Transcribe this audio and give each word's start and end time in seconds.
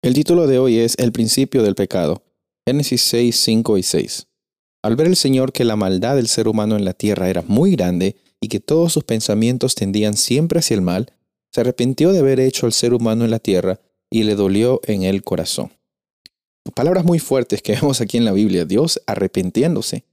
El 0.00 0.14
título 0.14 0.46
de 0.46 0.60
hoy 0.60 0.78
es 0.78 0.94
El 0.96 1.10
principio 1.10 1.64
del 1.64 1.74
pecado. 1.74 2.22
Génesis 2.64 3.02
6, 3.02 3.34
5 3.34 3.78
y 3.78 3.82
6. 3.82 4.28
Al 4.84 4.94
ver 4.94 5.08
el 5.08 5.16
Señor 5.16 5.52
que 5.52 5.64
la 5.64 5.74
maldad 5.74 6.14
del 6.14 6.28
ser 6.28 6.46
humano 6.46 6.76
en 6.76 6.84
la 6.84 6.92
tierra 6.92 7.28
era 7.28 7.42
muy 7.48 7.72
grande 7.72 8.14
y 8.40 8.46
que 8.46 8.60
todos 8.60 8.92
sus 8.92 9.02
pensamientos 9.02 9.74
tendían 9.74 10.16
siempre 10.16 10.60
hacia 10.60 10.76
el 10.76 10.82
mal, 10.82 11.12
se 11.52 11.62
arrepintió 11.62 12.12
de 12.12 12.20
haber 12.20 12.38
hecho 12.38 12.66
al 12.66 12.72
ser 12.72 12.94
humano 12.94 13.24
en 13.24 13.32
la 13.32 13.40
tierra 13.40 13.80
y 14.08 14.22
le 14.22 14.36
dolió 14.36 14.80
en 14.84 15.02
el 15.02 15.24
corazón. 15.24 15.72
Palabras 16.76 17.04
muy 17.04 17.18
fuertes 17.18 17.60
que 17.60 17.72
vemos 17.80 18.00
aquí 18.00 18.18
en 18.18 18.24
la 18.24 18.32
Biblia, 18.32 18.64
Dios 18.64 19.02
arrepintiéndose. 19.04 20.04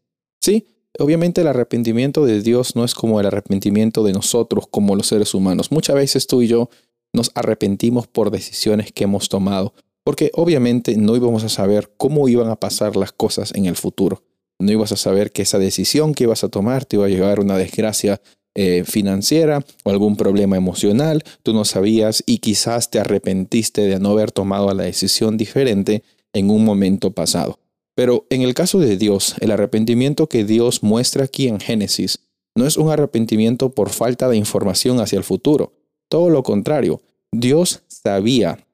Sí, 0.42 0.66
obviamente 0.98 1.42
el 1.42 1.48
arrepentimiento 1.48 2.26
de 2.26 2.42
Dios 2.42 2.76
no 2.76 2.86
es 2.86 2.96
como 2.96 3.20
el 3.20 3.28
arrepentimiento 3.28 4.04
de 4.04 4.14
nosotros 4.14 4.66
como 4.68 4.96
los 4.96 5.06
seres 5.06 5.36
humanos. 5.36 5.72
Muchas 5.72 5.96
veces 5.96 6.26
tú 6.26 6.42
y 6.42 6.48
yo 6.48 6.72
nos 7.16 7.32
arrepentimos 7.36 8.08
por 8.08 8.32
decisiones 8.32 8.92
que 8.92 9.06
hemos 9.06 9.30
tomado, 9.30 9.74
porque 10.04 10.32
obviamente 10.34 10.96
no 10.98 11.16
íbamos 11.16 11.44
a 11.44 11.50
saber 11.50 11.92
cómo 11.98 12.28
iban 12.28 12.50
a 12.50 12.56
pasar 12.58 12.96
las 12.96 13.12
cosas 13.12 13.54
en 13.56 13.66
el 13.66 13.76
futuro. 13.76 14.24
No 14.60 14.72
ibas 14.72 14.92
a 14.92 14.98
saber 14.98 15.32
que 15.32 15.42
esa 15.42 15.60
decisión 15.60 16.14
que 16.14 16.26
ibas 16.26 16.44
a 16.44 16.50
tomar 16.50 16.86
te 16.86 16.98
iba 16.98 17.06
a 17.06 17.10
llevar 17.10 17.40
a 17.40 17.42
una 17.42 17.58
desgracia 17.58 18.22
eh, 18.54 18.84
financiera 18.86 19.66
o 19.84 19.90
algún 19.90 20.16
problema 20.16 20.56
emocional. 20.56 21.24
Tú 21.44 21.54
no 21.54 21.66
sabías 21.66 22.24
y 22.26 22.38
quizás 22.38 22.90
te 22.90 23.00
arrepentiste 23.00 23.82
de 23.82 24.00
no 24.00 24.12
haber 24.12 24.32
tomado 24.32 24.74
la 24.74 24.84
decisión 24.84 25.36
diferente 25.36 26.04
en 26.32 26.50
un 26.50 26.64
momento 26.64 27.12
pasado. 27.12 27.60
Pero 27.96 28.28
en 28.30 28.42
el 28.44 28.54
caso 28.54 28.80
de 28.80 28.98
Dios, 28.98 29.36
el 29.40 29.52
arrepentimiento 29.52 30.28
que 30.28 30.46
Dios 30.46 30.84
muestra 30.84 31.26
aquí 31.26 31.48
en 31.48 31.60
Génesis 31.60 32.20
no 32.56 32.66
es 32.66 32.78
un 32.78 32.90
arrepentimiento 32.90 33.72
por 33.72 33.90
falta 33.90 34.30
de 34.30 34.38
información 34.38 35.00
hacia 35.00 35.18
el 35.18 35.24
futuro. 35.24 35.74
Todo 36.10 36.30
lo 36.30 36.44
contrario, 36.44 37.02
Dios 37.40 37.82
sabía 37.88 38.66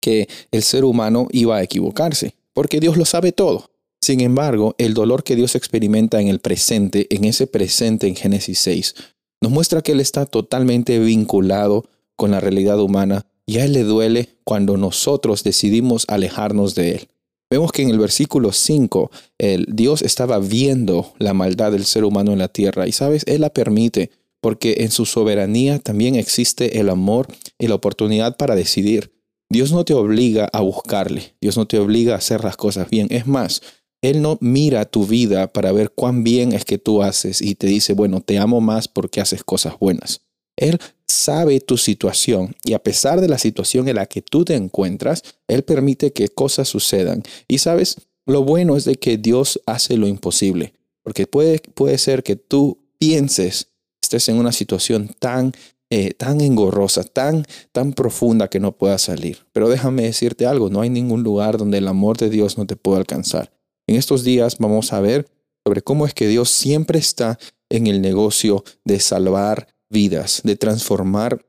que 0.00 0.28
el 0.50 0.62
ser 0.62 0.84
humano 0.84 1.28
iba 1.30 1.56
a 1.56 1.62
equivocarse, 1.62 2.34
porque 2.52 2.80
Dios 2.80 2.96
lo 2.96 3.04
sabe 3.04 3.32
todo. 3.32 3.70
Sin 4.00 4.20
embargo, 4.20 4.74
el 4.78 4.94
dolor 4.94 5.22
que 5.22 5.36
Dios 5.36 5.54
experimenta 5.54 6.20
en 6.20 6.28
el 6.28 6.40
presente, 6.40 7.06
en 7.10 7.24
ese 7.24 7.46
presente 7.46 8.06
en 8.06 8.16
Génesis 8.16 8.58
6, 8.60 8.94
nos 9.42 9.52
muestra 9.52 9.82
que 9.82 9.92
Él 9.92 10.00
está 10.00 10.26
totalmente 10.26 10.98
vinculado 10.98 11.86
con 12.16 12.30
la 12.30 12.40
realidad 12.40 12.80
humana 12.80 13.26
y 13.46 13.58
a 13.58 13.64
Él 13.64 13.74
le 13.74 13.82
duele 13.82 14.28
cuando 14.44 14.76
nosotros 14.76 15.44
decidimos 15.44 16.04
alejarnos 16.08 16.74
de 16.74 16.92
Él. 16.92 17.08
Vemos 17.50 17.72
que 17.72 17.82
en 17.82 17.90
el 17.90 17.98
versículo 17.98 18.52
5, 18.52 19.10
el 19.38 19.66
Dios 19.68 20.02
estaba 20.02 20.38
viendo 20.38 21.12
la 21.18 21.34
maldad 21.34 21.72
del 21.72 21.84
ser 21.84 22.04
humano 22.04 22.32
en 22.32 22.38
la 22.38 22.48
tierra 22.48 22.86
y 22.86 22.92
sabes, 22.92 23.24
Él 23.26 23.40
la 23.40 23.50
permite 23.50 24.10
porque 24.40 24.76
en 24.78 24.90
su 24.90 25.06
soberanía 25.06 25.78
también 25.78 26.14
existe 26.14 26.80
el 26.80 26.88
amor 26.88 27.28
y 27.58 27.68
la 27.68 27.74
oportunidad 27.74 28.36
para 28.36 28.54
decidir. 28.54 29.12
Dios 29.50 29.72
no 29.72 29.84
te 29.84 29.94
obliga 29.94 30.48
a 30.52 30.60
buscarle, 30.60 31.34
Dios 31.40 31.56
no 31.56 31.66
te 31.66 31.78
obliga 31.78 32.14
a 32.14 32.18
hacer 32.18 32.44
las 32.44 32.56
cosas 32.56 32.88
bien. 32.88 33.08
Es 33.10 33.26
más, 33.26 33.62
Él 34.00 34.22
no 34.22 34.38
mira 34.40 34.84
tu 34.84 35.06
vida 35.06 35.52
para 35.52 35.72
ver 35.72 35.90
cuán 35.90 36.22
bien 36.22 36.52
es 36.52 36.64
que 36.64 36.78
tú 36.78 37.02
haces 37.02 37.42
y 37.42 37.56
te 37.56 37.66
dice, 37.66 37.92
bueno, 37.92 38.20
te 38.20 38.38
amo 38.38 38.60
más 38.60 38.88
porque 38.88 39.20
haces 39.20 39.42
cosas 39.42 39.74
buenas. 39.78 40.22
Él 40.56 40.78
sabe 41.06 41.60
tu 41.60 41.76
situación 41.76 42.54
y 42.64 42.74
a 42.74 42.78
pesar 42.82 43.20
de 43.20 43.28
la 43.28 43.38
situación 43.38 43.88
en 43.88 43.96
la 43.96 44.06
que 44.06 44.22
tú 44.22 44.44
te 44.44 44.54
encuentras, 44.54 45.22
Él 45.48 45.64
permite 45.64 46.12
que 46.12 46.28
cosas 46.28 46.68
sucedan. 46.68 47.22
Y 47.48 47.58
sabes, 47.58 47.96
lo 48.26 48.44
bueno 48.44 48.76
es 48.76 48.84
de 48.84 48.96
que 48.96 49.16
Dios 49.16 49.60
hace 49.66 49.96
lo 49.96 50.06
imposible, 50.06 50.74
porque 51.02 51.26
puede, 51.26 51.58
puede 51.74 51.98
ser 51.98 52.22
que 52.22 52.36
tú 52.36 52.78
pienses 52.98 53.69
estés 54.10 54.28
en 54.28 54.38
una 54.38 54.50
situación 54.50 55.14
tan, 55.20 55.52
eh, 55.88 56.14
tan 56.14 56.40
engorrosa, 56.40 57.04
tan, 57.04 57.46
tan 57.70 57.92
profunda 57.92 58.48
que 58.48 58.58
no 58.58 58.72
puedas 58.72 59.02
salir. 59.02 59.46
Pero 59.52 59.68
déjame 59.68 60.02
decirte 60.02 60.46
algo, 60.46 60.68
no 60.68 60.80
hay 60.80 60.90
ningún 60.90 61.22
lugar 61.22 61.58
donde 61.58 61.78
el 61.78 61.86
amor 61.86 62.16
de 62.16 62.28
Dios 62.28 62.58
no 62.58 62.66
te 62.66 62.74
pueda 62.74 62.98
alcanzar. 62.98 63.52
En 63.86 63.94
estos 63.94 64.24
días 64.24 64.58
vamos 64.58 64.92
a 64.92 65.00
ver 65.00 65.28
sobre 65.64 65.82
cómo 65.82 66.06
es 66.06 66.14
que 66.14 66.26
Dios 66.26 66.50
siempre 66.50 66.98
está 66.98 67.38
en 67.70 67.86
el 67.86 68.02
negocio 68.02 68.64
de 68.84 68.98
salvar 68.98 69.68
vidas, 69.88 70.40
de 70.42 70.56
transformar 70.56 71.44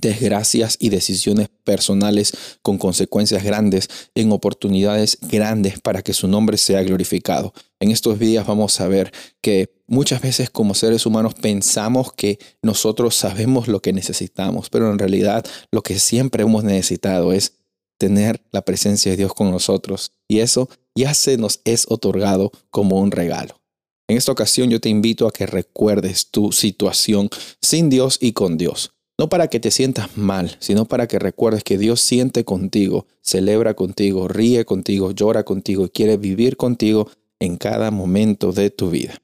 desgracias 0.00 0.76
y 0.80 0.88
decisiones 0.88 1.48
personales 1.64 2.32
con 2.62 2.78
consecuencias 2.78 3.42
grandes 3.42 3.88
en 4.14 4.32
oportunidades 4.32 5.18
grandes 5.22 5.80
para 5.80 6.02
que 6.02 6.12
su 6.12 6.28
nombre 6.28 6.56
sea 6.58 6.82
glorificado. 6.82 7.52
En 7.80 7.90
estos 7.90 8.18
días 8.18 8.46
vamos 8.46 8.80
a 8.80 8.88
ver 8.88 9.12
que 9.40 9.72
muchas 9.86 10.22
veces 10.22 10.50
como 10.50 10.74
seres 10.74 11.06
humanos 11.06 11.34
pensamos 11.34 12.12
que 12.12 12.38
nosotros 12.62 13.14
sabemos 13.16 13.68
lo 13.68 13.80
que 13.80 13.92
necesitamos, 13.92 14.70
pero 14.70 14.90
en 14.90 14.98
realidad 14.98 15.44
lo 15.70 15.82
que 15.82 15.98
siempre 15.98 16.44
hemos 16.44 16.64
necesitado 16.64 17.32
es 17.32 17.54
tener 17.98 18.42
la 18.50 18.62
presencia 18.62 19.10
de 19.10 19.18
Dios 19.18 19.34
con 19.34 19.50
nosotros 19.50 20.12
y 20.28 20.38
eso 20.38 20.68
ya 20.94 21.14
se 21.14 21.36
nos 21.36 21.60
es 21.64 21.86
otorgado 21.88 22.50
como 22.70 22.98
un 23.00 23.10
regalo. 23.10 23.60
En 24.08 24.16
esta 24.16 24.32
ocasión 24.32 24.70
yo 24.70 24.80
te 24.80 24.88
invito 24.88 25.28
a 25.28 25.32
que 25.32 25.46
recuerdes 25.46 26.30
tu 26.30 26.50
situación 26.50 27.28
sin 27.60 27.90
Dios 27.90 28.18
y 28.20 28.32
con 28.32 28.56
Dios. 28.56 28.92
No 29.20 29.28
para 29.28 29.48
que 29.48 29.60
te 29.60 29.70
sientas 29.70 30.16
mal, 30.16 30.56
sino 30.60 30.86
para 30.86 31.06
que 31.06 31.18
recuerdes 31.18 31.62
que 31.62 31.76
Dios 31.76 32.00
siente 32.00 32.46
contigo, 32.46 33.06
celebra 33.20 33.74
contigo, 33.74 34.28
ríe 34.28 34.64
contigo, 34.64 35.10
llora 35.10 35.44
contigo 35.44 35.84
y 35.84 35.90
quiere 35.90 36.16
vivir 36.16 36.56
contigo 36.56 37.10
en 37.38 37.58
cada 37.58 37.90
momento 37.90 38.52
de 38.52 38.70
tu 38.70 38.88
vida. 38.88 39.20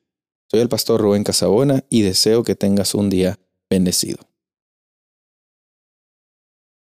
Soy 0.51 0.61
el 0.61 0.69
pastor 0.69 1.01
Rubén 1.01 1.25
Casabona 1.25 1.83
y 1.89 2.03
deseo 2.03 2.43
que 2.43 2.55
tengas 2.55 2.95
un 2.95 3.09
día 3.09 3.39
bendecido. 3.71 4.19